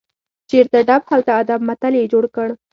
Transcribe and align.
چیرته 0.49 0.79
ډب، 0.87 1.01
هلته 1.11 1.31
ادب 1.41 1.59
متل 1.67 1.93
یې 1.99 2.11
جوړ 2.13 2.23
کړ. 2.35 2.47